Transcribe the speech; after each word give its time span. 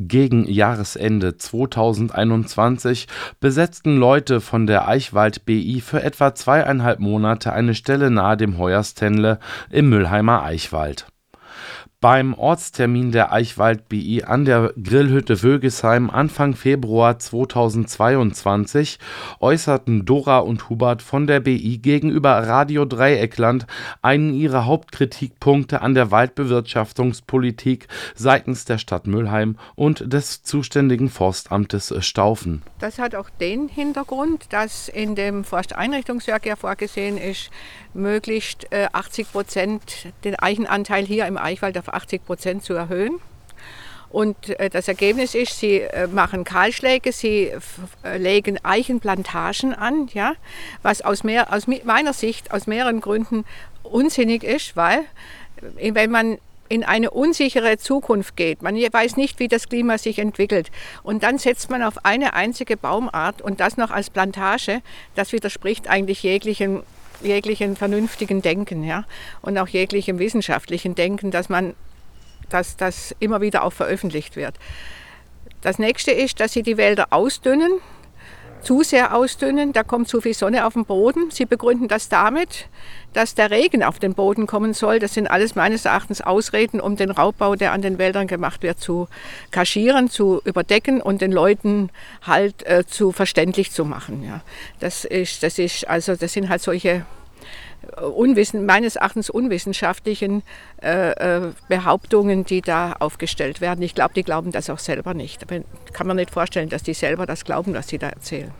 Gegen 0.00 0.48
Jahresende 0.48 1.36
2021 1.36 3.08
besetzten 3.40 3.96
Leute 3.96 4.40
von 4.40 4.68
der 4.68 4.86
Eichwald 4.86 5.44
BI 5.44 5.80
für 5.80 6.04
etwa 6.04 6.36
zweieinhalb 6.36 7.00
Monate 7.00 7.52
eine 7.52 7.74
Stelle 7.74 8.08
nahe 8.08 8.36
dem 8.36 8.58
Heuerstenle 8.58 9.40
im 9.70 9.88
Müllheimer 9.88 10.44
Eichwald 10.44 11.06
beim 12.00 12.34
Ortstermin 12.34 13.10
der 13.10 13.32
Eichwald 13.32 13.88
BI 13.88 14.22
an 14.22 14.44
der 14.44 14.72
Grillhütte 14.80 15.42
Wögesheim 15.42 16.10
Anfang 16.10 16.54
Februar 16.54 17.18
2022 17.18 19.00
äußerten 19.40 20.04
Dora 20.04 20.38
und 20.38 20.68
Hubert 20.68 21.02
von 21.02 21.26
der 21.26 21.40
BI 21.40 21.78
gegenüber 21.78 22.30
Radio 22.46 22.84
Dreieckland 22.84 23.66
einen 24.00 24.32
ihrer 24.32 24.64
Hauptkritikpunkte 24.64 25.80
an 25.80 25.94
der 25.94 26.12
Waldbewirtschaftungspolitik 26.12 27.88
seitens 28.14 28.64
der 28.64 28.78
Stadt 28.78 29.08
Mülheim 29.08 29.56
und 29.74 30.12
des 30.12 30.44
zuständigen 30.44 31.08
Forstamtes 31.08 31.92
Staufen. 31.98 32.62
Das 32.78 33.00
hat 33.00 33.16
auch 33.16 33.28
den 33.28 33.66
Hintergrund, 33.66 34.46
dass 34.50 34.88
in 34.88 35.16
dem 35.16 35.42
Forsteinrichtungswerk 35.42 36.46
ja 36.46 36.54
vorgesehen 36.54 37.18
ist, 37.18 37.50
möglichst 37.92 38.68
80 38.72 39.26
äh, 39.26 39.30
Prozent 39.30 40.12
den 40.22 40.36
Eichenanteil 40.36 41.04
hier 41.04 41.26
im 41.26 41.36
Eichwald 41.36 41.76
auf 41.88 41.94
80 41.94 42.24
Prozent 42.24 42.64
zu 42.64 42.74
erhöhen. 42.74 43.20
Und 44.10 44.58
äh, 44.58 44.70
das 44.70 44.88
Ergebnis 44.88 45.34
ist, 45.34 45.58
sie 45.58 45.80
äh, 45.80 46.06
machen 46.06 46.44
Kahlschläge, 46.44 47.12
sie 47.12 47.52
legen 48.16 48.58
Eichenplantagen 48.62 49.74
an, 49.74 50.08
ja, 50.14 50.32
was 50.82 51.02
aus, 51.02 51.24
mehr, 51.24 51.52
aus 51.52 51.66
meiner 51.84 52.14
Sicht 52.14 52.50
aus 52.50 52.66
mehreren 52.66 53.00
Gründen 53.00 53.44
unsinnig 53.82 54.44
ist, 54.44 54.76
weil 54.76 55.00
wenn 55.80 56.10
man 56.10 56.38
in 56.68 56.84
eine 56.84 57.10
unsichere 57.10 57.78
Zukunft 57.78 58.36
geht. 58.36 58.62
Man 58.62 58.76
weiß 58.76 59.16
nicht, 59.16 59.40
wie 59.40 59.48
das 59.48 59.70
Klima 59.70 59.96
sich 59.96 60.18
entwickelt. 60.18 60.70
Und 61.02 61.22
dann 61.22 61.38
setzt 61.38 61.70
man 61.70 61.82
auf 61.82 62.04
eine 62.04 62.34
einzige 62.34 62.76
Baumart 62.76 63.40
und 63.40 63.60
das 63.60 63.78
noch 63.78 63.90
als 63.90 64.10
Plantage. 64.10 64.82
Das 65.14 65.32
widerspricht 65.32 65.88
eigentlich 65.88 66.22
jeglichen 66.22 66.82
jeglichen 67.20 67.74
vernünftigen 67.74 68.42
Denken 68.42 68.84
ja? 68.84 69.04
und 69.42 69.58
auch 69.58 69.66
jeglichem 69.66 70.20
wissenschaftlichen 70.20 70.94
Denken, 70.94 71.32
dass 71.32 71.48
man 71.48 71.74
dass 72.48 72.76
das 72.76 73.14
immer 73.20 73.40
wieder 73.40 73.62
auch 73.64 73.72
veröffentlicht 73.72 74.36
wird. 74.36 74.54
Das 75.60 75.78
nächste 75.78 76.12
ist, 76.12 76.40
dass 76.40 76.52
sie 76.52 76.62
die 76.62 76.76
Wälder 76.76 77.08
ausdünnen, 77.10 77.80
zu 78.62 78.82
sehr 78.82 79.14
ausdünnen, 79.14 79.72
da 79.72 79.82
kommt 79.82 80.08
zu 80.08 80.20
viel 80.20 80.34
Sonne 80.34 80.66
auf 80.66 80.74
den 80.74 80.84
Boden. 80.84 81.30
Sie 81.30 81.46
begründen 81.46 81.88
das 81.88 82.08
damit, 82.08 82.68
dass 83.12 83.34
der 83.34 83.50
Regen 83.50 83.82
auf 83.82 83.98
den 83.98 84.14
Boden 84.14 84.46
kommen 84.46 84.74
soll. 84.74 84.98
Das 84.98 85.14
sind 85.14 85.28
alles 85.28 85.54
meines 85.54 85.84
Erachtens 85.84 86.20
Ausreden, 86.20 86.80
um 86.80 86.96
den 86.96 87.10
Raubbau, 87.10 87.54
der 87.54 87.72
an 87.72 87.82
den 87.82 87.98
Wäldern 87.98 88.26
gemacht 88.26 88.62
wird, 88.62 88.80
zu 88.80 89.08
kaschieren, 89.50 90.10
zu 90.10 90.40
überdecken 90.44 91.00
und 91.00 91.20
den 91.20 91.32
Leuten 91.32 91.90
halt 92.22 92.66
äh, 92.66 92.84
zu 92.86 93.12
verständlich 93.12 93.72
zu 93.72 93.84
machen. 93.84 94.24
Ja. 94.24 94.40
Das 94.80 95.04
ist, 95.04 95.42
das 95.42 95.58
ist, 95.58 95.88
also 95.88 96.16
das 96.16 96.32
sind 96.32 96.48
halt 96.48 96.62
solche 96.62 97.06
unwissen, 97.96 98.66
meines 98.66 98.96
Erachtens 98.96 99.30
unwissenschaftlichen 99.30 100.42
äh, 100.82 101.10
äh, 101.10 101.52
Behauptungen, 101.68 102.44
die 102.44 102.60
da 102.60 102.92
aufgestellt 102.98 103.60
werden. 103.60 103.82
Ich 103.82 103.94
glaube, 103.94 104.14
die 104.14 104.22
glauben 104.22 104.52
das 104.52 104.70
auch 104.70 104.78
selber 104.78 105.14
nicht. 105.14 105.42
Aber 105.42 105.62
kann 105.92 106.06
man 106.06 106.16
nicht 106.16 106.30
vorstellen, 106.30 106.68
dass 106.68 106.82
die 106.82 106.94
selber 106.94 107.26
das 107.26 107.44
glauben, 107.44 107.74
was 107.74 107.88
sie 107.88 107.98
da 107.98 108.08
erzählen. 108.08 108.52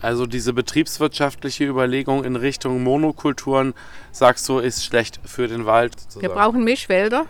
Also 0.00 0.26
diese 0.26 0.52
betriebswirtschaftliche 0.52 1.64
Überlegung 1.64 2.24
in 2.24 2.36
Richtung 2.36 2.82
Monokulturen, 2.82 3.74
sagst 4.12 4.48
du, 4.48 4.58
ist 4.58 4.84
schlecht 4.84 5.20
für 5.24 5.46
den 5.46 5.66
Wald? 5.66 5.98
Sozusagen. 6.00 6.22
Wir 6.22 6.30
brauchen 6.30 6.64
Mischwälder. 6.64 7.26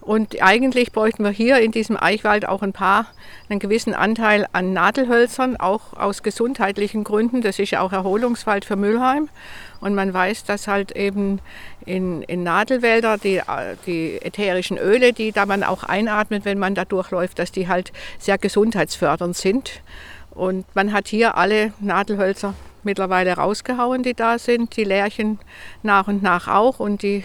Und 0.00 0.42
eigentlich 0.42 0.92
bräuchten 0.92 1.24
wir 1.24 1.30
hier 1.30 1.58
in 1.60 1.72
diesem 1.72 1.96
Eichwald 1.96 2.48
auch 2.48 2.62
ein 2.62 2.72
paar, 2.72 3.06
einen 3.48 3.60
gewissen 3.60 3.94
Anteil 3.94 4.46
an 4.52 4.72
Nadelhölzern, 4.72 5.56
auch 5.56 5.92
aus 5.92 6.22
gesundheitlichen 6.22 7.04
Gründen. 7.04 7.42
Das 7.42 7.58
ist 7.58 7.70
ja 7.70 7.80
auch 7.82 7.92
Erholungswald 7.92 8.64
für 8.64 8.76
Mülheim. 8.76 9.28
Und 9.80 9.94
man 9.94 10.12
weiß, 10.12 10.44
dass 10.44 10.68
halt 10.68 10.92
eben 10.92 11.40
in, 11.84 12.22
in 12.22 12.42
Nadelwälder 12.42 13.18
die, 13.18 13.42
die 13.86 14.20
ätherischen 14.22 14.78
Öle, 14.78 15.12
die 15.12 15.32
da 15.32 15.44
man 15.46 15.62
auch 15.62 15.84
einatmet, 15.84 16.44
wenn 16.44 16.58
man 16.58 16.74
da 16.74 16.84
durchläuft, 16.84 17.38
dass 17.38 17.52
die 17.52 17.68
halt 17.68 17.92
sehr 18.18 18.38
gesundheitsfördernd 18.38 19.36
sind. 19.36 19.82
Und 20.30 20.64
man 20.74 20.92
hat 20.92 21.08
hier 21.08 21.36
alle 21.36 21.72
Nadelhölzer 21.80 22.54
mittlerweile 22.82 23.34
rausgehauen, 23.34 24.02
die 24.02 24.14
da 24.14 24.38
sind, 24.38 24.76
die 24.76 24.84
Lärchen 24.84 25.38
nach 25.82 26.08
und 26.08 26.22
nach 26.22 26.48
auch. 26.48 26.80
Und 26.80 27.02
die, 27.02 27.24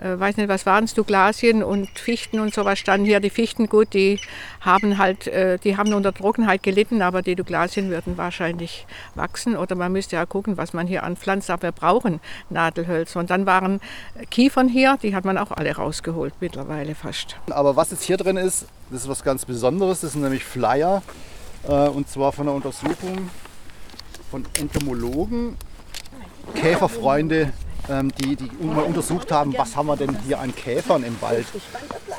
äh, 0.00 0.18
weiß 0.18 0.36
nicht, 0.36 0.48
was 0.48 0.66
waren 0.66 0.84
es, 0.84 0.94
Douglasien 0.94 1.62
und 1.62 1.88
Fichten 1.98 2.40
und 2.40 2.54
sowas 2.54 2.78
standen 2.78 3.06
hier. 3.06 3.20
Die 3.20 3.30
Fichten, 3.30 3.68
gut, 3.68 3.94
die 3.94 4.20
haben 4.60 4.98
halt, 4.98 5.26
äh, 5.26 5.58
die 5.58 5.76
haben 5.76 5.92
unter 5.94 6.12
Trockenheit 6.12 6.62
gelitten, 6.62 7.02
aber 7.02 7.22
die 7.22 7.34
Douglasien 7.34 7.90
würden 7.90 8.16
wahrscheinlich 8.16 8.86
wachsen. 9.14 9.56
Oder 9.56 9.74
man 9.74 9.92
müsste 9.92 10.16
ja 10.16 10.26
gucken, 10.26 10.56
was 10.56 10.72
man 10.72 10.86
hier 10.86 11.02
anpflanzt. 11.02 11.50
Aber 11.50 11.62
wir 11.64 11.72
brauchen 11.72 12.20
Nadelhölzer. 12.50 13.20
Und 13.20 13.30
dann 13.30 13.46
waren 13.46 13.80
Kiefern 14.30 14.68
hier, 14.68 14.98
die 15.02 15.14
hat 15.14 15.24
man 15.24 15.38
auch 15.38 15.50
alle 15.50 15.74
rausgeholt 15.74 16.34
mittlerweile 16.40 16.94
fast. 16.94 17.36
Aber 17.50 17.76
was 17.76 17.90
jetzt 17.90 18.02
hier 18.02 18.16
drin 18.16 18.36
ist, 18.36 18.66
das 18.90 19.02
ist 19.02 19.08
was 19.08 19.22
ganz 19.22 19.44
Besonderes. 19.44 20.00
Das 20.00 20.12
sind 20.12 20.22
nämlich 20.22 20.44
Flyer. 20.44 21.02
Äh, 21.66 21.88
und 21.88 22.08
zwar 22.08 22.32
von 22.32 22.46
einer 22.46 22.56
Untersuchung 22.56 23.30
von 24.30 24.44
Entomologen, 24.58 25.56
Käferfreunde, 26.54 27.52
die, 28.20 28.36
die 28.36 28.50
mal 28.64 28.84
untersucht 28.84 29.30
haben, 29.30 29.54
was 29.56 29.76
haben 29.76 29.86
wir 29.86 29.96
denn 29.96 30.16
hier 30.26 30.40
an 30.40 30.54
Käfern 30.54 31.04
im 31.04 31.20
Wald. 31.20 31.46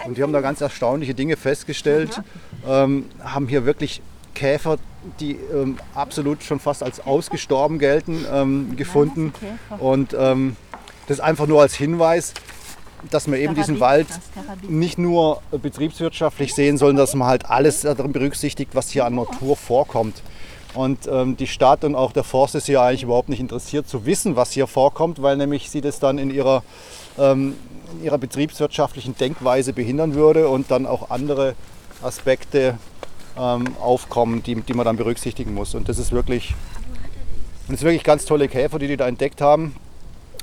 Und 0.06 0.18
die 0.18 0.24
haben 0.24 0.34
da 0.34 0.42
ganz 0.42 0.62
erstaunliche 0.62 1.14
Dinge 1.14 1.36
festgestellt, 1.36 2.22
ähm, 2.68 3.06
haben 3.24 3.48
hier 3.48 3.66
wirklich 3.66 4.02
Käfer, 4.34 4.78
die 5.20 5.32
ähm, 5.54 5.78
absolut 5.96 6.44
schon 6.44 6.60
fast 6.60 6.84
als 6.84 7.00
ausgestorben 7.00 7.80
gelten, 7.80 8.26
ähm, 8.32 8.76
gefunden. 8.76 9.34
Und 9.80 10.16
ähm, 10.18 10.56
das 11.08 11.20
einfach 11.20 11.48
nur 11.48 11.62
als 11.62 11.76
Hinweis, 11.76 12.34
dass 13.10 13.28
man 13.28 13.40
eben 13.40 13.56
diesen 13.56 13.80
Wald 13.80 14.08
nicht 14.68 14.98
nur 14.98 15.42
betriebswirtschaftlich 15.52 16.54
sehen 16.54 16.78
soll, 16.78 16.94
dass 16.96 17.16
man 17.16 17.28
halt 17.28 17.46
alles 17.50 17.82
darin 17.82 18.12
berücksichtigt, 18.12 18.72
was 18.74 18.90
hier 18.90 19.06
an 19.06 19.16
Natur 19.16 19.56
vorkommt. 19.56 20.22
Und 20.74 21.08
ähm, 21.08 21.38
die 21.38 21.48
Stadt 21.48 21.84
und 21.84 21.96
auch 21.96 22.12
der 22.12 22.24
Forst 22.24 22.56
ist 22.56 22.66
hier 22.66 22.82
eigentlich 22.82 23.04
überhaupt 23.04 23.30
nicht 23.30 23.40
interessiert 23.40 23.88
zu 23.88 24.06
wissen, 24.06 24.36
was 24.36 24.52
hier 24.52 24.68
vorkommt, 24.68 25.22
weil 25.22 25.38
nämlich 25.38 25.70
sie 25.70 25.82
das 25.82 26.00
dann 26.00 26.18
in 26.18 26.30
ihrer, 26.30 26.64
ähm, 27.18 27.56
in 27.94 28.06
ihrer 28.06 28.18
betriebswirtschaftlichen 28.18 29.16
Denkweise 29.18 29.74
behindern 29.74 30.14
würde 30.14 30.50
und 30.50 30.70
dann 30.70 30.86
auch 30.86 31.10
andere 31.10 31.56
Aspekte 32.02 32.78
ähm, 33.38 33.76
aufkommen, 33.80 34.44
die, 34.44 34.56
die 34.56 34.74
man 34.74 34.86
dann 34.86 34.98
berücksichtigen 34.98 35.54
muss. 35.54 35.74
Und 35.74 35.90
das 35.90 35.98
ist 35.98 36.12
wirklich, 36.12 36.54
das 37.68 37.78
ist 37.78 37.84
wirklich 37.84 38.04
ganz 38.04 38.26
tolle 38.26 38.48
Käfer, 38.48 38.78
die 38.78 38.88
die 38.88 38.98
da 38.98 39.08
entdeckt 39.08 39.42
haben. 39.42 39.76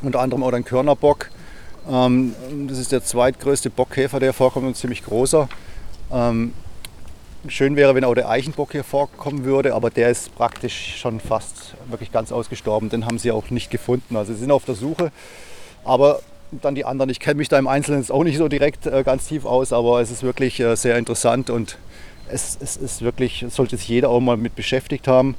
Unter 0.02 0.20
anderem 0.20 0.42
auch 0.42 0.52
ein 0.52 0.64
Körnerbock, 0.64 1.30
ähm, 1.88 2.34
das 2.66 2.78
ist 2.78 2.92
der 2.92 3.04
zweitgrößte 3.04 3.70
Bockkäfer, 3.70 4.20
der 4.20 4.32
vorkommt 4.32 4.66
und 4.66 4.76
ziemlich 4.76 5.04
großer. 5.04 5.48
Ähm, 6.12 6.52
schön 7.48 7.76
wäre, 7.76 7.94
wenn 7.94 8.04
auch 8.04 8.14
der 8.14 8.28
Eichenbock 8.28 8.72
hier 8.72 8.84
vorkommen 8.84 9.44
würde, 9.44 9.74
aber 9.74 9.90
der 9.90 10.10
ist 10.10 10.34
praktisch 10.34 10.96
schon 10.98 11.20
fast 11.20 11.74
wirklich 11.88 12.12
ganz 12.12 12.32
ausgestorben. 12.32 12.88
Den 12.88 13.06
haben 13.06 13.18
sie 13.18 13.32
auch 13.32 13.50
nicht 13.50 13.70
gefunden. 13.70 14.16
Also 14.16 14.32
sie 14.32 14.40
sind 14.40 14.50
auf 14.50 14.64
der 14.64 14.74
Suche. 14.74 15.12
Aber 15.84 16.20
dann 16.50 16.74
die 16.74 16.84
anderen, 16.84 17.10
ich 17.10 17.20
kenne 17.20 17.36
mich 17.36 17.48
da 17.48 17.58
im 17.58 17.68
Einzelnen 17.68 18.08
auch 18.10 18.24
nicht 18.24 18.38
so 18.38 18.48
direkt 18.48 18.86
äh, 18.86 19.02
ganz 19.02 19.26
tief 19.26 19.44
aus, 19.44 19.72
aber 19.72 20.00
es 20.00 20.10
ist 20.10 20.22
wirklich 20.22 20.60
äh, 20.60 20.76
sehr 20.76 20.98
interessant 20.98 21.50
und 21.50 21.78
es, 22.28 22.56
es 22.60 22.76
ist 22.76 23.02
wirklich, 23.02 23.44
sollte 23.48 23.76
sich 23.76 23.88
jeder 23.88 24.10
auch 24.10 24.20
mal 24.20 24.36
mit 24.36 24.54
beschäftigt 24.54 25.08
haben. 25.08 25.34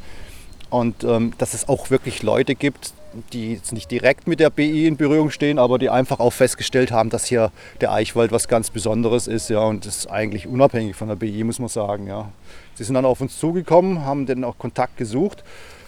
Und 0.69 1.03
ähm, 1.03 1.33
dass 1.37 1.53
es 1.53 1.69
auch 1.69 1.89
wirklich 1.89 2.21
Leute 2.23 2.55
gibt, 2.55 2.93
die 3.33 3.53
jetzt 3.53 3.71
nicht 3.71 3.89
direkt 3.91 4.27
mit 4.27 4.39
der 4.39 4.49
BI 4.49 4.87
in 4.87 4.97
Berührung 4.97 5.29
stehen, 5.29 5.59
aber 5.59 5.79
die 5.79 5.89
einfach 5.89 6.19
auch 6.19 6.33
festgestellt 6.33 6.91
haben, 6.91 7.09
dass 7.09 7.25
hier 7.25 7.51
der 7.81 7.91
Eichwald 7.91 8.31
was 8.31 8.47
ganz 8.47 8.69
Besonderes 8.69 9.27
ist. 9.27 9.49
Ja, 9.49 9.59
und 9.59 9.85
das 9.85 9.97
ist 9.97 10.07
eigentlich 10.07 10.47
unabhängig 10.47 10.95
von 10.95 11.07
der 11.07 11.15
BI, 11.15 11.43
muss 11.43 11.59
man 11.59 11.69
sagen. 11.69 12.07
Ja. 12.07 12.31
Sie 12.75 12.83
sind 12.83 12.95
dann 12.95 13.05
auf 13.05 13.21
uns 13.21 13.39
zugekommen, 13.39 14.05
haben 14.05 14.25
dann 14.25 14.43
auch 14.43 14.57
Kontakt 14.57 14.97
gesucht 14.97 15.43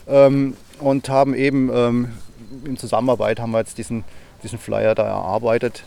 ähm, 0.07 0.55
und 0.79 1.09
haben 1.09 1.33
eben 1.33 1.69
ähm, 1.73 2.11
in 2.65 2.77
Zusammenarbeit 2.77 3.39
haben 3.39 3.51
wir 3.51 3.59
jetzt 3.59 3.77
diesen, 3.77 4.03
diesen 4.43 4.59
Flyer 4.59 4.95
da 4.95 5.03
erarbeitet, 5.03 5.83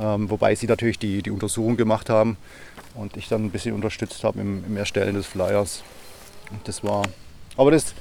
ähm, 0.00 0.30
wobei 0.30 0.54
sie 0.54 0.66
natürlich 0.66 0.98
die, 0.98 1.22
die 1.22 1.30
Untersuchung 1.30 1.76
gemacht 1.76 2.08
haben 2.08 2.36
und 2.94 3.16
ich 3.16 3.28
dann 3.28 3.44
ein 3.44 3.50
bisschen 3.50 3.74
unterstützt 3.74 4.22
habe 4.24 4.40
im, 4.40 4.64
im 4.64 4.76
Erstellen 4.76 5.14
des 5.14 5.26
Flyers. 5.26 5.82
Und 6.50 6.66
das 6.68 6.84
war, 6.84 7.02
aber 7.56 7.70
das 7.70 7.94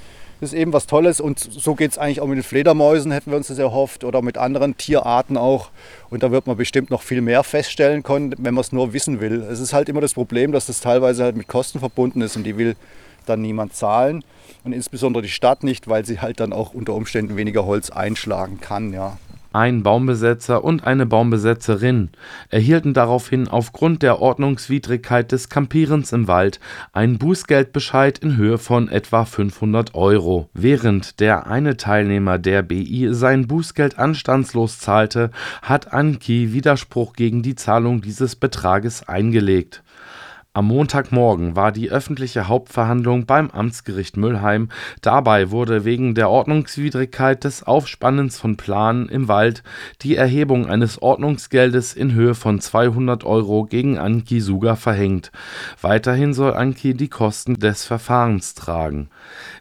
das 0.44 0.54
ist 0.54 0.60
eben 0.60 0.74
was 0.74 0.88
Tolles 0.88 1.19
und 1.22 1.40
so 1.40 1.74
geht 1.74 1.92
es 1.92 1.98
eigentlich 1.98 2.22
auch 2.22 2.28
mit 2.28 2.38
den 2.38 2.44
Fledermäusen, 2.44 3.12
hätten 3.12 3.31
wir 3.31 3.38
uns 3.38 3.48
das 3.48 3.60
erhofft, 3.60 4.04
oder 4.04 4.22
mit 4.22 4.38
anderen 4.38 4.78
Tierarten 4.78 5.38
auch. 5.38 5.69
Und 6.10 6.22
da 6.22 6.31
wird 6.31 6.48
man 6.48 6.57
bestimmt 6.57 6.90
noch 6.90 7.01
viel 7.01 7.22
mehr 7.22 7.44
feststellen 7.44 8.04
können, 8.04 8.36
wenn 8.38 8.54
man 8.54 8.62
es 8.62 8.72
nur 8.72 8.94
wissen 8.94 9.22
will. 9.22 9.42
Es 9.42 9.60
ist 9.60 9.74
halt 9.74 9.90
immer 9.90 10.01
das 10.01 10.13
Problem, 10.13 10.51
dass 10.51 10.66
das 10.66 10.81
teilweise 10.81 11.24
halt 11.24 11.38
mit 11.38 11.48
Kosten 11.48 11.80
verbunden 11.80 12.22
ist 12.22 12.36
und 12.36 12.44
die 12.44 12.57
will 12.57 12.75
dann 13.25 13.42
niemand 13.42 13.74
zahlen. 13.74 14.24
Und 14.66 14.74
insbesondere 14.74 15.24
die 15.24 15.30
Stadt 15.30 15.63
nicht, 15.63 15.88
weil 15.88 16.06
sie 16.06 16.19
halt 16.19 16.40
dann 16.40 16.54
auch 16.54 16.74
unter 16.74 16.94
Umständen 16.94 17.38
weniger 17.38 17.66
Holz 17.66 17.90
einschlagen 17.90 18.60
kann. 18.60 18.94
Ja. 18.94 19.18
Ein 19.53 19.83
Baumbesetzer 19.83 20.63
und 20.63 20.83
eine 20.83 21.05
Baumbesetzerin 21.05 22.09
erhielten 22.50 22.95
daraufhin 22.95 23.47
aufgrund 23.47 24.01
der 24.01 24.19
Ordnungswidrigkeit 24.19 25.31
des 25.31 25.47
Kampierens 25.47 26.11
im 26.11 26.27
Wald 26.27 26.59
einen 26.91 27.19
Bußgeldbescheid 27.19 28.17
in 28.17 28.35
Höhe 28.35 28.57
von 28.57 28.89
etwa 28.89 29.25
500 29.25 29.94
Euro. 29.94 30.50
Während 30.55 31.19
der 31.19 31.45
eine 31.45 31.77
Teilnehmer 31.77 32.39
der 32.39 32.63
BI 32.63 33.13
sein 33.13 33.45
Bußgeld 33.45 34.00
anstandslos 34.00 34.79
zahlte, 34.79 35.29
hat 35.61 35.94
Anki 35.94 36.51
Widerspruch 36.51 37.13
gegen 37.13 37.44
die 37.44 37.53
Zahlung 37.53 38.01
dieses 38.01 38.35
Betrages 38.35 39.07
eingelegt 39.07 39.83
am 40.55 40.67
Montagmorgen 40.67 41.55
war 41.55 41.71
die 41.71 41.89
öffentliche 41.89 42.47
Hauptverhandlung 42.47 43.25
beim 43.25 43.50
Amtsgericht 43.50 44.17
Mülheim. 44.17 44.69
Dabei 45.01 45.50
wurde 45.50 45.83
wegen 45.83 46.13
der 46.13 46.29
Ordnungswidrigkeit 46.29 47.44
des 47.44 47.63
Aufspannens 47.63 48.39
von 48.39 48.55
Planen 48.55 49.09
im 49.09 49.27
Wald 49.27 49.63
die 50.03 50.15
Erhebung 50.15 50.67
eines 50.67 51.01
Ordnungsgeldes 51.01 51.95
in 51.95 52.13
Höhe 52.13 52.35
von 52.35 52.61
200 52.61 53.23
Euro 53.23 53.63
gegen 53.63 53.97
Anki 53.97 54.41
Suger 54.41 54.75
verhängt. 54.75 55.31
Weiterhin 55.81 56.35
soll 56.35 56.53
Anki 56.53 56.94
die 56.94 57.09
Kosten 57.09 57.56
des 57.56 57.85
Verfahrens 57.85 58.53
tragen. 58.53 59.09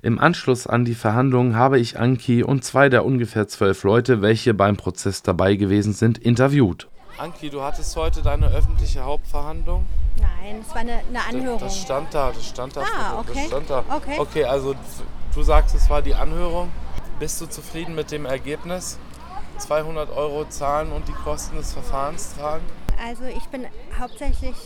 Im 0.02 0.18
Anschluss 0.18 0.66
an 0.66 0.84
die 0.84 0.94
Verhandlungen 0.94 1.56
habe 1.56 1.78
ich 1.78 1.98
Anki 1.98 2.42
und 2.42 2.64
zwei 2.64 2.90
der 2.90 3.06
ungefähr 3.06 3.48
zwölf 3.48 3.82
Leute, 3.84 4.20
welche 4.20 4.52
beim 4.52 4.76
Prozess 4.76 5.22
dabei 5.22 5.56
gewesen 5.56 5.94
sind, 5.94 6.18
interviewt. 6.18 6.88
Anki, 7.16 7.48
du 7.48 7.62
hattest 7.62 7.96
heute 7.96 8.20
deine 8.20 8.48
öffentliche 8.48 9.00
Hauptverhandlung? 9.04 9.86
Nein, 10.16 10.60
es 10.60 10.68
war 10.70 10.80
eine, 10.80 11.00
eine 11.08 11.24
Anhörung. 11.24 11.60
Das, 11.60 11.74
das 11.74 11.82
stand 11.82 12.14
da, 12.14 12.32
das 12.32 12.46
stand 12.46 12.76
da. 12.76 12.82
Ah, 12.82 13.20
okay. 13.20 13.32
Das 13.34 13.46
stand 13.46 13.70
da. 13.70 13.84
Okay. 13.88 14.18
okay, 14.18 14.44
also 14.44 14.74
du 15.34 15.42
sagst, 15.42 15.74
es 15.74 15.88
war 15.88 16.02
die 16.02 16.14
Anhörung. 16.14 16.70
Bist 17.18 17.40
du 17.40 17.46
zufrieden 17.46 17.94
mit 17.94 18.10
dem 18.10 18.26
Ergebnis? 18.26 18.98
200 19.58 20.10
Euro 20.10 20.44
zahlen 20.48 20.92
und 20.92 21.06
die 21.08 21.12
Kosten 21.12 21.56
des 21.56 21.72
Verfahrens 21.72 22.34
tragen? 22.34 22.64
Also 23.04 23.24
ich 23.24 23.44
bin 23.44 23.66
hauptsächlich 23.98 24.56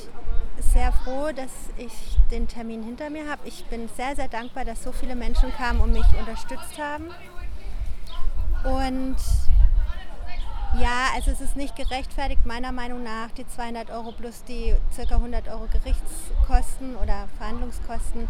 sehr 0.59 0.93
froh, 0.93 1.31
dass 1.35 1.51
ich 1.77 1.93
den 2.31 2.49
Termin 2.49 2.83
hinter 2.83 3.11
mir 3.11 3.29
habe. 3.29 3.47
Ich 3.47 3.65
bin 3.67 3.89
sehr, 3.97 4.17
sehr 4.17 4.29
dankbar, 4.29 4.65
dass 4.65 4.83
so 4.83 4.93
viele 4.93 5.15
Menschen 5.15 5.53
kamen 5.53 5.81
und 5.81 5.93
mich 5.93 6.07
unterstützt 6.19 6.79
haben. 6.79 7.11
Und 8.65 9.17
ja, 10.81 11.09
also 11.15 11.31
es 11.31 11.41
ist 11.41 11.57
nicht 11.57 11.77
gerechtfertigt, 11.77 12.45
meiner 12.45 12.73
Meinung 12.73 13.03
nach, 13.03 13.31
die 13.31 13.47
200 13.47 13.91
Euro 13.91 14.13
plus 14.13 14.45
die 14.45 14.75
ca. 14.97 15.15
100 15.15 15.49
Euro 15.49 15.67
Gerichtskosten 15.73 16.97
oder 16.97 17.29
Verhandlungskosten. 17.39 18.29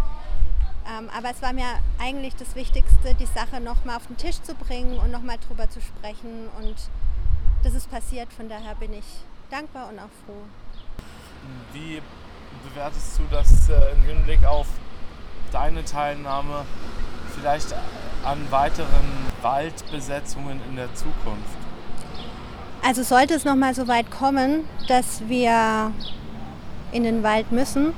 Ähm, 0.89 1.11
aber 1.17 1.31
es 1.31 1.43
war 1.43 1.53
mir 1.53 1.67
eigentlich 1.99 2.37
das 2.37 2.55
Wichtigste, 2.55 3.15
die 3.15 3.27
Sache 3.27 3.61
nochmal 3.61 3.97
auf 3.97 4.07
den 4.07 4.17
Tisch 4.17 4.41
zu 4.43 4.55
bringen 4.55 4.99
und 4.99 5.11
nochmal 5.11 5.39
drüber 5.49 5.69
zu 5.69 5.81
sprechen. 5.81 6.49
Und 6.61 6.77
das 7.65 7.75
ist 7.75 7.91
passiert, 7.91 8.33
von 8.33 8.49
daher 8.49 8.75
bin 8.77 8.93
ich 8.93 9.05
dankbar 9.51 9.89
und 9.89 9.99
auch 9.99 10.11
froh. 10.25 10.43
Wie 11.73 12.01
bewertest 12.69 13.19
du 13.19 13.23
das 13.31 13.69
äh, 13.69 13.93
im 13.93 14.03
Hinblick 14.03 14.45
auf 14.45 14.67
deine 15.51 15.85
Teilnahme 15.85 16.65
vielleicht 17.35 17.75
an 18.25 18.51
weiteren 18.51 19.27
Waldbesetzungen 19.43 20.61
in 20.69 20.77
der 20.77 20.95
Zukunft? 20.95 21.66
Also 22.87 23.03
sollte 23.03 23.35
es 23.35 23.45
noch 23.45 23.57
mal 23.57 23.75
so 23.75 23.89
weit 23.89 24.13
kommen, 24.13 24.65
dass 24.87 25.23
wir 25.27 25.91
in 26.93 27.03
den 27.03 27.25
Wald 27.25 27.51
müssen, 27.51 27.93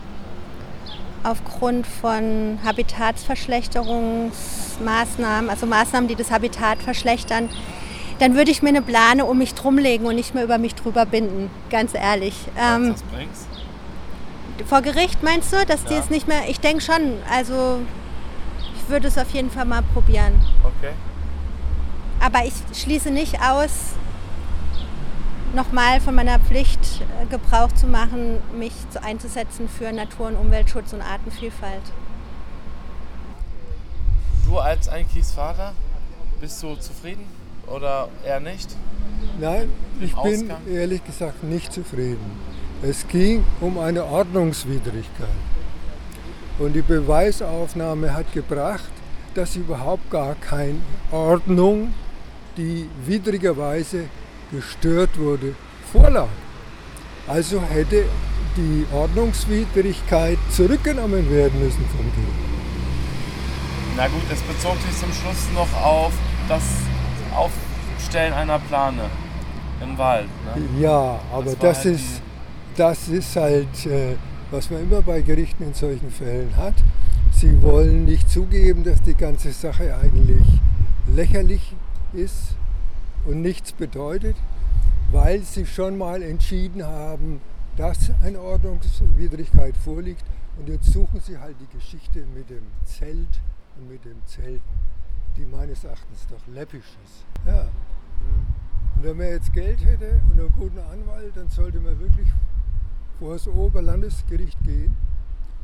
aufgrund 1.24 1.86
von 1.86 2.58
Habitatsverschlechterungsmaßnahmen, 2.64 5.50
also 5.50 5.66
Maßnahmen, 5.66 6.08
die 6.08 6.14
das 6.14 6.30
Habitat 6.30 6.80
verschlechtern, 6.80 7.50
dann 8.18 8.34
würde 8.34 8.50
ich 8.50 8.62
mir 8.62 8.70
eine 8.70 8.80
Plane 8.80 9.26
um 9.26 9.36
mich 9.36 9.52
drumlegen 9.52 10.06
und 10.06 10.14
nicht 10.14 10.34
mehr 10.34 10.44
über 10.44 10.56
mich 10.56 10.74
drüber 10.74 11.04
binden, 11.04 11.50
ganz 11.68 11.92
ehrlich. 11.92 12.34
Ähm, 12.58 12.92
das 12.92 13.02
bringt's? 13.02 13.46
Vor 14.64 14.80
Gericht 14.80 15.22
meinst 15.22 15.52
du, 15.52 15.66
dass 15.66 15.82
ja. 15.82 15.90
die 15.90 15.96
es 15.96 16.08
nicht 16.08 16.26
mehr. 16.26 16.48
Ich 16.48 16.60
denke 16.60 16.82
schon, 16.82 17.18
also 17.30 17.80
ich 18.74 18.88
würde 18.88 19.08
es 19.08 19.18
auf 19.18 19.28
jeden 19.32 19.50
Fall 19.50 19.66
mal 19.66 19.82
probieren. 19.92 20.32
Okay. 20.64 20.94
Aber 22.20 22.46
ich 22.46 22.54
schließe 22.72 23.10
nicht 23.10 23.42
aus, 23.42 23.98
nochmal 25.54 26.00
von 26.00 26.14
meiner 26.14 26.38
Pflicht 26.38 26.80
äh, 27.00 27.26
Gebrauch 27.26 27.72
zu 27.72 27.86
machen, 27.86 28.38
mich 28.56 28.72
einzusetzen 29.02 29.68
für 29.68 29.92
Natur- 29.92 30.28
und 30.28 30.36
Umweltschutz 30.36 30.92
und 30.92 31.02
Artenvielfalt. 31.02 31.82
Du 34.46 34.58
als 34.58 34.88
Einkis 34.88 35.32
Vater, 35.32 35.74
bist 36.40 36.62
du 36.62 36.74
zufrieden 36.76 37.24
oder 37.66 38.08
eher 38.24 38.40
nicht? 38.40 38.74
Nein, 39.38 39.70
ich 40.00 40.14
bin 40.14 40.50
ehrlich 40.70 41.04
gesagt 41.04 41.42
nicht 41.44 41.72
zufrieden. 41.72 42.38
Es 42.82 43.06
ging 43.08 43.44
um 43.60 43.78
eine 43.78 44.04
Ordnungswidrigkeit. 44.04 45.28
Und 46.58 46.72
die 46.72 46.82
Beweisaufnahme 46.82 48.14
hat 48.14 48.32
gebracht, 48.32 48.90
dass 49.34 49.56
überhaupt 49.56 50.10
gar 50.10 50.34
keine 50.34 50.78
Ordnung, 51.10 51.92
die 52.56 52.88
widrigerweise 53.04 54.04
gestört 54.50 55.18
wurde, 55.18 55.54
vorlag. 55.92 56.28
Also 57.26 57.60
hätte 57.60 58.04
die 58.56 58.86
Ordnungswidrigkeit 58.92 60.38
zurückgenommen 60.50 61.30
werden 61.30 61.58
müssen 61.62 61.84
vom 61.96 62.06
Gericht. 62.12 62.48
Na 63.96 64.06
gut, 64.08 64.22
es 64.32 64.40
bezog 64.42 64.76
sich 64.80 64.98
zum 64.98 65.12
Schluss 65.12 65.48
noch 65.54 65.84
auf 65.84 66.12
das 66.48 66.62
Aufstellen 67.34 68.32
einer 68.32 68.58
Plane 68.58 69.02
im 69.82 69.98
Wald. 69.98 70.28
Ne? 70.56 70.80
Ja, 70.80 71.20
aber 71.32 71.44
das, 71.44 71.58
das 71.58 71.76
halt 71.78 71.94
ist, 71.94 72.22
das 72.76 73.08
ist 73.08 73.36
halt, 73.36 73.86
äh, 73.86 74.16
was 74.50 74.70
man 74.70 74.82
immer 74.82 75.02
bei 75.02 75.20
Gerichten 75.20 75.64
in 75.64 75.74
solchen 75.74 76.10
Fällen 76.10 76.56
hat. 76.56 76.74
Sie 77.32 77.60
wollen 77.62 78.04
nicht 78.04 78.30
zugeben, 78.30 78.82
dass 78.82 79.02
die 79.02 79.14
ganze 79.14 79.52
Sache 79.52 79.96
eigentlich 80.02 80.42
lächerlich 81.06 81.74
ist 82.12 82.57
und 83.28 83.42
nichts 83.42 83.72
bedeutet, 83.72 84.36
weil 85.12 85.42
sie 85.42 85.66
schon 85.66 85.98
mal 85.98 86.22
entschieden 86.22 86.82
haben, 86.82 87.40
dass 87.76 88.10
eine 88.22 88.40
Ordnungswidrigkeit 88.40 89.76
vorliegt. 89.76 90.24
Und 90.58 90.68
jetzt 90.68 90.90
suchen 90.90 91.20
sie 91.20 91.38
halt 91.38 91.56
die 91.60 91.76
Geschichte 91.76 92.24
mit 92.34 92.48
dem 92.50 92.64
Zelt 92.84 93.40
und 93.76 93.88
mit 93.88 94.04
dem 94.04 94.24
Zelten, 94.24 94.62
die 95.36 95.44
meines 95.44 95.84
Erachtens 95.84 96.26
doch 96.28 96.54
läppisch 96.54 96.96
ist. 97.04 97.24
Ja. 97.46 97.68
Und 98.96 99.04
wenn 99.04 99.16
man 99.16 99.26
jetzt 99.26 99.52
Geld 99.52 99.84
hätte 99.84 100.20
und 100.30 100.40
einen 100.40 100.52
guten 100.52 100.78
Anwalt, 100.78 101.36
dann 101.36 101.48
sollte 101.50 101.78
man 101.80 102.00
wirklich 102.00 102.28
vor 103.18 103.34
das 103.34 103.46
Oberlandesgericht 103.46 104.58
gehen 104.64 104.96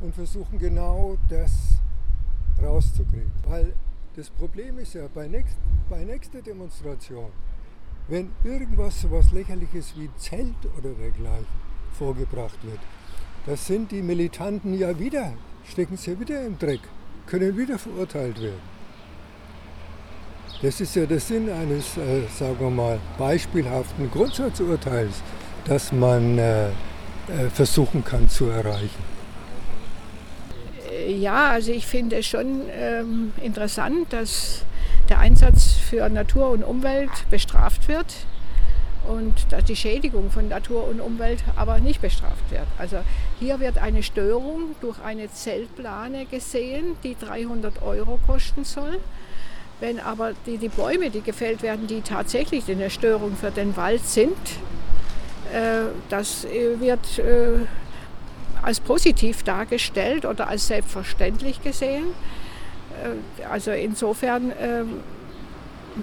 und 0.01 0.13
versuchen 0.13 0.59
genau 0.59 1.17
das 1.29 1.79
rauszukriegen. 2.61 3.31
Weil 3.43 3.73
das 4.15 4.29
Problem 4.29 4.77
ist 4.77 4.93
ja, 4.93 5.07
bei, 5.13 5.27
nächst, 5.27 5.57
bei 5.89 6.03
nächster 6.05 6.41
Demonstration 6.41 7.31
wenn 8.07 8.31
irgendwas 8.43 9.01
so 9.01 9.11
was 9.11 9.31
Lächerliches 9.31 9.93
wie 9.97 10.09
Zelt 10.17 10.55
oder 10.77 10.89
dergleichen 10.89 11.45
vorgebracht 11.97 12.57
wird, 12.63 12.79
das 13.45 13.65
sind 13.65 13.91
die 13.91 14.01
Militanten 14.01 14.77
ja 14.77 14.97
wieder, 14.97 15.33
stecken 15.69 15.97
sie 15.97 16.19
wieder 16.19 16.45
im 16.45 16.57
Dreck, 16.57 16.81
können 17.25 17.57
wieder 17.57 17.79
verurteilt 17.79 18.41
werden. 18.41 18.75
Das 20.61 20.79
ist 20.81 20.95
ja 20.95 21.05
der 21.05 21.19
Sinn 21.19 21.49
eines, 21.49 21.97
äh, 21.97 22.21
sagen 22.37 22.57
wir 22.59 22.69
mal, 22.69 22.99
beispielhaften 23.17 24.09
Grundsatzurteils, 24.09 25.21
das 25.65 25.91
man 25.91 26.37
äh, 26.37 26.67
äh, 26.67 26.71
versuchen 27.53 28.03
kann 28.03 28.29
zu 28.29 28.45
erreichen. 28.45 29.15
Ja, 31.07 31.49
also 31.51 31.71
ich 31.71 31.85
finde 31.85 32.17
es 32.17 32.25
schon 32.25 32.61
ähm, 32.71 33.33
interessant, 33.41 34.13
dass 34.13 34.63
der 35.09 35.19
Einsatz 35.19 35.73
für 35.73 36.09
Natur 36.09 36.49
und 36.49 36.63
Umwelt 36.63 37.29
bestraft 37.29 37.87
wird 37.87 38.25
und 39.07 39.33
dass 39.51 39.63
die 39.65 39.75
Schädigung 39.75 40.31
von 40.31 40.47
Natur 40.47 40.87
und 40.87 40.99
Umwelt 40.99 41.43
aber 41.55 41.79
nicht 41.79 42.01
bestraft 42.01 42.49
wird. 42.49 42.65
Also 42.77 42.97
hier 43.39 43.59
wird 43.59 43.77
eine 43.77 44.03
Störung 44.03 44.75
durch 44.81 44.99
eine 45.03 45.31
Zeltplane 45.31 46.25
gesehen, 46.25 46.97
die 47.03 47.15
300 47.15 47.81
Euro 47.81 48.19
kosten 48.25 48.63
soll. 48.63 48.99
Wenn 49.79 49.99
aber 49.99 50.31
die, 50.45 50.57
die 50.57 50.69
Bäume, 50.69 51.09
die 51.09 51.21
gefällt 51.21 51.61
werden, 51.61 51.85
die 51.87 52.01
tatsächlich 52.01 52.69
eine 52.71 52.89
Störung 52.89 53.35
für 53.35 53.51
den 53.51 53.75
Wald 53.75 54.05
sind, 54.05 54.37
äh, 55.53 55.91
das 56.09 56.45
äh, 56.45 56.79
wird 56.79 57.19
äh, 57.19 57.65
als 58.61 58.79
positiv 58.79 59.43
dargestellt 59.43 60.25
oder 60.25 60.47
als 60.47 60.67
selbstverständlich 60.67 61.61
gesehen. 61.61 62.05
Äh, 63.03 63.45
also 63.45 63.71
insofern 63.71 64.51
ähm, 64.59 64.89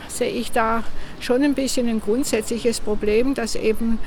sehe 0.08 0.30
ich 0.30 0.52
da 0.52 0.84
schon 1.20 1.42
ein 1.42 1.54
bisschen 1.54 1.88
ein 1.88 2.00
grundsätzliches 2.00 2.80
Problem, 2.80 3.34
dass 3.34 3.54
eben 3.54 3.98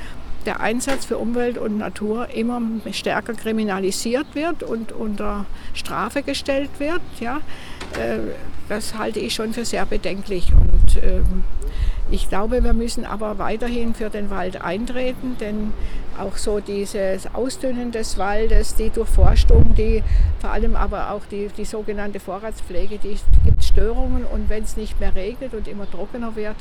der 0.46 0.60
Einsatz 0.60 1.04
für 1.04 1.18
Umwelt 1.18 1.58
und 1.58 1.78
Natur 1.78 2.28
immer 2.30 2.60
stärker 2.92 3.34
kriminalisiert 3.34 4.34
wird 4.34 4.62
und 4.62 4.92
unter 4.92 5.46
Strafe 5.74 6.22
gestellt 6.22 6.70
wird. 6.78 7.00
Ja, 7.20 7.38
äh, 7.98 8.18
das 8.68 8.96
halte 8.96 9.20
ich 9.20 9.34
schon 9.34 9.52
für 9.52 9.64
sehr 9.64 9.86
bedenklich. 9.86 10.52
Und 10.52 11.02
ähm, 11.02 11.44
ich 12.10 12.28
glaube, 12.28 12.62
wir 12.62 12.72
müssen 12.72 13.04
aber 13.04 13.38
weiterhin 13.38 13.94
für 13.94 14.10
den 14.10 14.30
Wald 14.30 14.62
eintreten, 14.62 15.36
denn 15.40 15.72
auch 16.18 16.36
so 16.36 16.60
dieses 16.60 17.34
Ausdünnen 17.34 17.90
des 17.90 18.16
Waldes, 18.16 18.76
die 18.76 18.90
Durchforstung, 18.90 19.74
die 19.74 20.04
vor 20.40 20.50
allem 20.50 20.76
aber 20.76 21.10
auch 21.10 21.26
die, 21.30 21.48
die 21.56 21.64
sogenannte 21.64 22.20
Vorratspflege, 22.20 22.98
die 22.98 23.18
gibt 23.44 23.64
Störungen 23.64 24.24
und 24.24 24.48
wenn 24.48 24.62
es 24.62 24.76
nicht 24.76 25.00
mehr 25.00 25.14
regnet 25.14 25.52
und 25.52 25.66
immer 25.66 25.90
trockener 25.90 26.36
wird, 26.36 26.56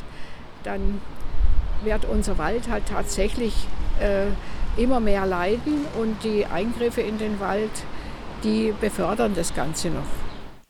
dann 0.64 1.00
wird 1.86 2.06
unser 2.06 2.38
Wald 2.38 2.70
halt 2.70 2.84
tatsächlich 2.88 3.54
äh, 4.00 4.28
immer 4.82 5.00
mehr 5.00 5.26
leiden 5.26 5.86
und 6.00 6.24
die 6.24 6.46
Eingriffe 6.46 7.02
in 7.02 7.18
den 7.18 7.40
Wald, 7.40 7.72
die 8.44 8.74
befördern 8.80 9.34
das 9.36 9.54
Ganze 9.54 9.90
noch. 9.90 10.04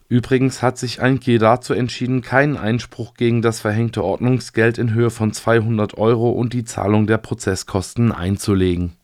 Übrigens 0.07 0.61
hat 0.61 0.77
sich 0.77 1.01
Einke 1.01 1.39
dazu 1.39 1.73
entschieden, 1.73 2.21
keinen 2.21 2.57
Einspruch 2.57 3.15
gegen 3.15 3.41
das 3.41 3.59
verhängte 3.59 4.03
Ordnungsgeld 4.03 4.77
in 4.77 4.93
Höhe 4.93 5.09
von 5.09 5.33
200 5.33 5.97
Euro 5.97 6.29
und 6.29 6.53
die 6.53 6.63
Zahlung 6.63 7.07
der 7.07 7.17
Prozesskosten 7.17 8.11
einzulegen 8.11 8.93